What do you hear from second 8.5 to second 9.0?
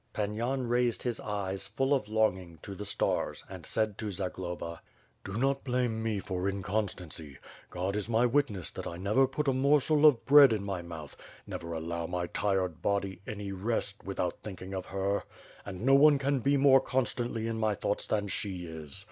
that I